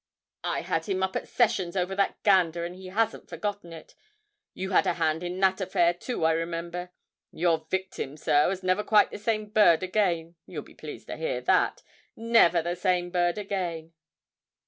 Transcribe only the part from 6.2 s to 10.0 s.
I remember. Your victim, sir, was never the same bird